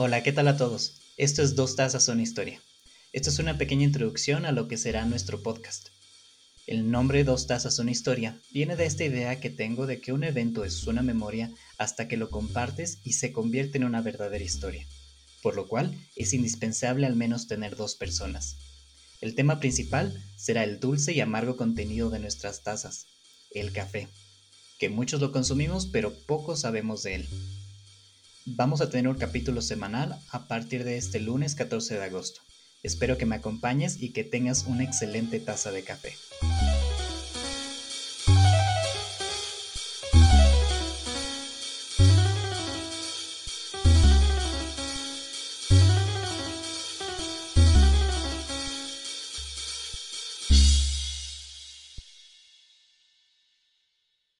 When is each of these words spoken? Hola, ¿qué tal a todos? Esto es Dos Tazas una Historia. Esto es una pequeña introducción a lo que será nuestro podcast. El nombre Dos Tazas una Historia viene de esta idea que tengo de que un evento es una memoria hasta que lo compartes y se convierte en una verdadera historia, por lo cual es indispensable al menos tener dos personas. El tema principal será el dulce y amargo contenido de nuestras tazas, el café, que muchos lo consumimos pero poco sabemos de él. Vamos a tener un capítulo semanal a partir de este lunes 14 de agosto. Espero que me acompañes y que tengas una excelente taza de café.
Hola, 0.00 0.22
¿qué 0.22 0.30
tal 0.30 0.46
a 0.46 0.56
todos? 0.56 1.00
Esto 1.16 1.42
es 1.42 1.56
Dos 1.56 1.74
Tazas 1.74 2.06
una 2.06 2.22
Historia. 2.22 2.62
Esto 3.12 3.30
es 3.30 3.40
una 3.40 3.58
pequeña 3.58 3.82
introducción 3.82 4.46
a 4.46 4.52
lo 4.52 4.68
que 4.68 4.76
será 4.76 5.04
nuestro 5.04 5.42
podcast. 5.42 5.88
El 6.68 6.88
nombre 6.92 7.24
Dos 7.24 7.48
Tazas 7.48 7.80
una 7.80 7.90
Historia 7.90 8.40
viene 8.52 8.76
de 8.76 8.86
esta 8.86 9.02
idea 9.02 9.40
que 9.40 9.50
tengo 9.50 9.88
de 9.88 10.00
que 10.00 10.12
un 10.12 10.22
evento 10.22 10.64
es 10.64 10.86
una 10.86 11.02
memoria 11.02 11.50
hasta 11.78 12.06
que 12.06 12.16
lo 12.16 12.30
compartes 12.30 13.00
y 13.02 13.14
se 13.14 13.32
convierte 13.32 13.78
en 13.78 13.82
una 13.82 14.00
verdadera 14.00 14.44
historia, 14.44 14.86
por 15.42 15.56
lo 15.56 15.66
cual 15.66 15.92
es 16.14 16.32
indispensable 16.32 17.04
al 17.04 17.16
menos 17.16 17.48
tener 17.48 17.74
dos 17.74 17.96
personas. 17.96 18.54
El 19.20 19.34
tema 19.34 19.58
principal 19.58 20.16
será 20.36 20.62
el 20.62 20.78
dulce 20.78 21.12
y 21.12 21.20
amargo 21.20 21.56
contenido 21.56 22.08
de 22.08 22.20
nuestras 22.20 22.62
tazas, 22.62 23.06
el 23.50 23.72
café, 23.72 24.06
que 24.78 24.90
muchos 24.90 25.20
lo 25.20 25.32
consumimos 25.32 25.86
pero 25.86 26.14
poco 26.28 26.54
sabemos 26.54 27.02
de 27.02 27.16
él. 27.16 27.28
Vamos 28.56 28.80
a 28.80 28.88
tener 28.88 29.08
un 29.08 29.18
capítulo 29.18 29.60
semanal 29.60 30.18
a 30.30 30.48
partir 30.48 30.82
de 30.84 30.96
este 30.96 31.20
lunes 31.20 31.54
14 31.54 31.98
de 31.98 32.04
agosto. 32.04 32.40
Espero 32.82 33.18
que 33.18 33.26
me 33.26 33.36
acompañes 33.36 34.00
y 34.00 34.12
que 34.12 34.24
tengas 34.24 34.64
una 34.64 34.84
excelente 34.84 35.38
taza 35.38 35.70
de 35.70 35.84
café. 35.84 36.14